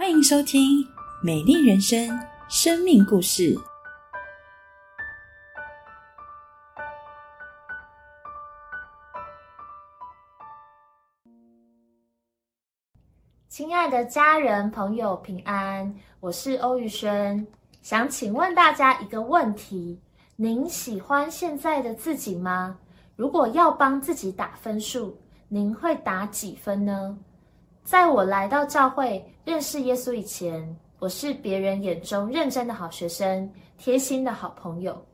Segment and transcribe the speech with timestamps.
[0.00, 0.82] 欢迎收听
[1.22, 2.08] 《美丽人生》
[2.48, 3.54] 生命故事。
[13.46, 15.94] 亲爱的家人、朋友，平安！
[16.18, 17.46] 我是欧宇轩，
[17.82, 20.00] 想请问大家一个问题：
[20.34, 22.78] 您喜欢现在的自己吗？
[23.16, 27.18] 如果要帮自己打分数，您会打几分呢？
[27.82, 35.04] 在我来到教会认识耶稣以前，我是别人眼中认真的好学生、贴心的好朋友，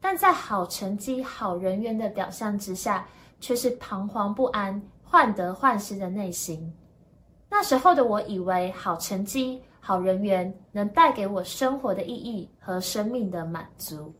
[0.00, 3.06] 但在好成绩、好人缘的表象之下，
[3.38, 6.74] 却是彷徨不安、患得患失的内心。
[7.48, 14.12] 那时候的我以为好成绩、好人缘能带给我生活的意义和生命的满足，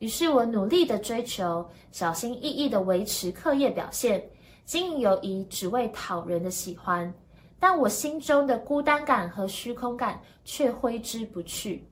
[0.00, 4.20] 于是我努力的追求，小心翼翼的维持课业表现，
[4.64, 7.14] 经营友谊，只为讨人的喜欢。
[7.62, 11.86] 但我心中的孤单感和虚空感却挥之不去。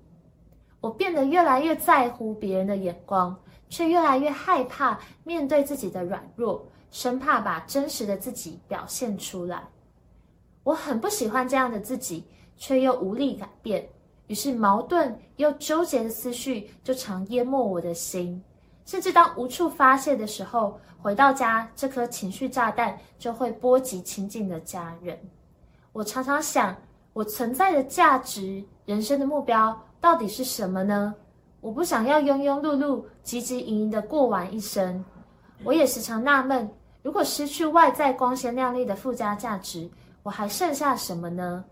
[0.80, 9.62] 我变得越来越在乎别人的眼光，却越来越害怕面对自己的软弱，生怕把真实的自己表现出来。
[10.64, 12.24] 我很不喜欢这样的自己，
[12.56, 13.88] 却又无力改变。
[14.26, 18.42] 于是矛盾又纠结的思绪就常淹没我的心，
[18.84, 25.16] 甚至当无处发泄的时候，回到家，这颗情绪炸弹就会波及亲近的家人。
[25.92, 26.76] 我常常想，
[27.12, 31.14] 我存在的价值、人生的目标到底是什么呢？
[31.60, 35.04] 我不想要庸庸碌碌、汲汲营营的过完一生。
[35.64, 36.70] 我也时常纳闷，
[37.02, 39.90] 如果失去外在光鲜亮丽的附加价值，
[40.22, 41.64] 我还剩下什么呢？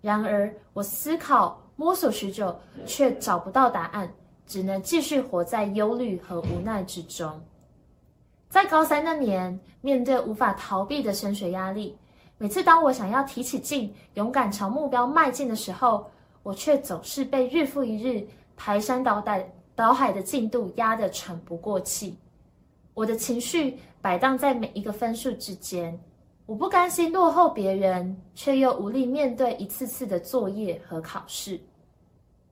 [0.00, 4.08] 然而，我思考、摸索许久，却找不到答案，
[4.46, 7.28] 只能继续活在忧虑和无奈之中。
[8.48, 11.98] 在高三那年，面对无法逃避的升学压力。
[12.40, 16.08] 每次当我想要提起劲，勇敢朝目标迈进的时候，
[16.44, 18.24] 我却总是被日复一日
[18.56, 22.16] 排山倒海、倒海的进度压得喘不过气。
[22.94, 25.98] 我的情绪摆荡在每一个分数之间，
[26.46, 31.60] 我不甘心落后别人，却又无力面对一次次的作业和考试。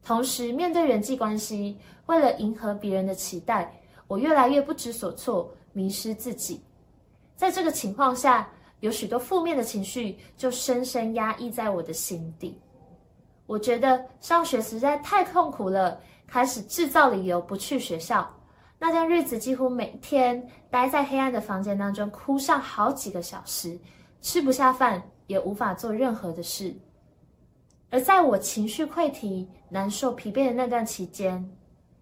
[0.04, 3.72] 同时，面对人际关系，为了迎合别人的期待，
[4.08, 6.60] 我越来越不知所措，迷失自己。
[7.36, 8.48] 在这个情况下，
[8.80, 12.60] 有许多负面的情绪就深深压抑在我的心底。
[13.46, 18.28] 我觉得上学实在太痛苦了，开始制造理由不去学校。
[18.78, 23.78] 那段日子几乎每天待在黑暗的房间当中，哭上好几个小时，
[24.20, 26.74] 吃不下饭，也无法做任何的事。
[27.88, 31.48] 而在我情绪溃堤、难受、疲惫的那段期间，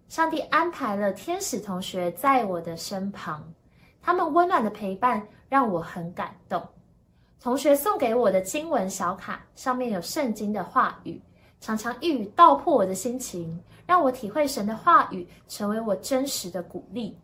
[0.09, 3.41] 上帝安排了天使同学在我的身旁，
[4.05, 5.27] 他们温暖的陪伴。
[5.47, 6.61] 让我很感动。
[7.39, 11.21] 同学送给我的经文小卡上面有圣经的话语，
[11.61, 17.15] 常常一语道破我的心情，让我体会神的话语，成为我真实的鼓励。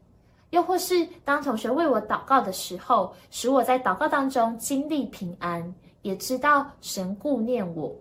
[0.52, 7.94] 又或是当同学为我祷告的时候，使我在祷告当中经历平安，也知道神顾念我。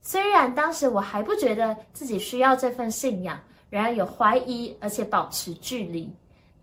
[0.00, 3.38] 虽然当时我还不觉得自己需要这份信仰，
[3.68, 6.10] 仍然有怀疑，而且保持距离，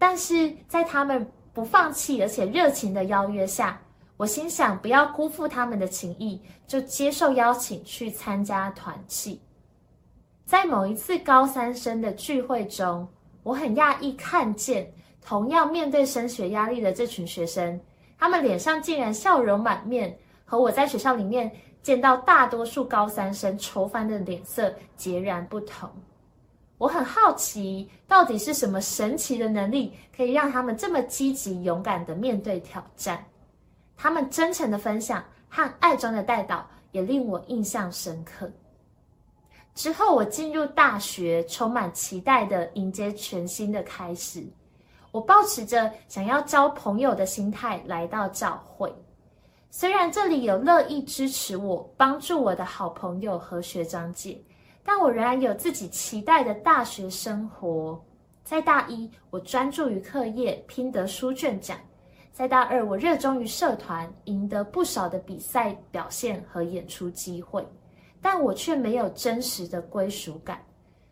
[0.06, 1.28] 但是在他们。
[1.56, 3.80] 不放弃，而且热情的邀约下，
[4.18, 9.40] 我心想不要辜负他们的情谊，就接受邀请去参加团契。
[10.46, 13.08] 在某一次高三生的聚会中，
[13.42, 17.80] 我很讶异看见同样面对升学压力的这群学生，
[18.20, 21.50] 他们脸上竟然笑容满面，和我在学校里面
[21.82, 25.90] 见到大多数高三生愁烦的脸色截然不同。
[26.78, 33.26] 我很好奇，到底是什么神奇的能力，可以让他们这么积极勇敢的面对挑战？
[33.96, 38.52] 他们真诚的分享和爱中的带导，也令我印象深刻。
[39.74, 44.46] 之后，我进入大学，充满期待的迎接全新的开始。
[45.12, 48.94] 我保持着想要交朋友的心态来到教会，
[49.72, 54.38] 虽然这里有乐意支持我、帮助我的好朋友和学长姐。
[54.88, 58.00] 但我仍然有自己期待的大学生活。
[58.44, 61.76] 在大一，我专注于课业，拼得书卷奖；
[62.32, 67.68] 在大二，我热衷于社团，赢得不少的比赛表现和演出机会。
[68.22, 70.64] 但我却没有真实的归属感，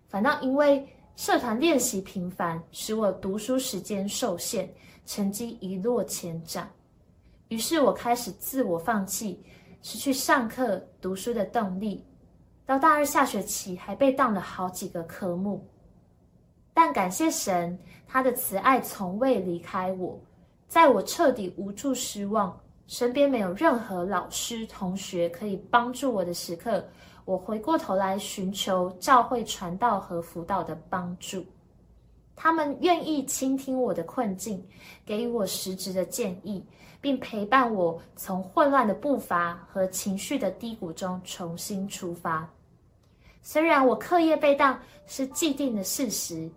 [0.08, 4.70] 反倒因为社团练习频繁，使我读书时间受限，
[5.08, 6.68] 成绩一落千丈。
[7.50, 9.44] 于是我开始自我放弃，
[9.82, 12.06] 失去上课读书的动力。
[12.66, 15.68] 到大二下学期，还被当了好几个科目，
[16.74, 17.78] 但感谢神，
[18.08, 20.20] 他的慈爱从未离开我。
[20.68, 22.58] 在我彻底无助、失望、
[22.88, 26.84] 身边没有任何老师、同学可以帮助我的时刻，
[27.26, 31.46] 我回过头来寻求教会传道和辅导的帮助。
[32.36, 34.64] 他们愿意倾听我的困境，
[35.06, 36.64] 给予我实质的建议，
[37.00, 42.50] 并陪伴我从混乱的步伐和情绪的低谷中重新出发。
[43.42, 46.50] 虽然我课业被当是既定的事实，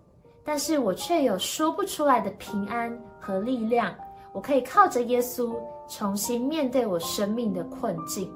[0.43, 3.93] 但是我却有说不出来的平安和力量。
[4.33, 5.55] 我可以靠着耶稣
[5.89, 8.31] 重新面对我生命的困境。